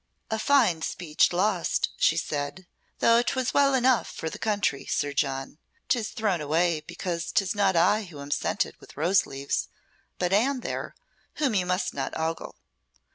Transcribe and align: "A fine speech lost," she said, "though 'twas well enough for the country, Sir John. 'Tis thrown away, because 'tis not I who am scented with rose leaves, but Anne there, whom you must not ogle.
"A 0.31 0.39
fine 0.39 0.81
speech 0.81 1.31
lost," 1.31 1.91
she 1.95 2.17
said, 2.17 2.65
"though 2.97 3.21
'twas 3.21 3.53
well 3.53 3.75
enough 3.75 4.09
for 4.09 4.31
the 4.31 4.39
country, 4.39 4.87
Sir 4.87 5.13
John. 5.13 5.59
'Tis 5.89 6.09
thrown 6.09 6.41
away, 6.41 6.81
because 6.87 7.31
'tis 7.31 7.53
not 7.53 7.75
I 7.75 8.05
who 8.05 8.19
am 8.19 8.31
scented 8.31 8.75
with 8.79 8.97
rose 8.97 9.27
leaves, 9.27 9.67
but 10.17 10.33
Anne 10.33 10.61
there, 10.61 10.95
whom 11.35 11.53
you 11.53 11.67
must 11.67 11.93
not 11.93 12.17
ogle. 12.19 12.55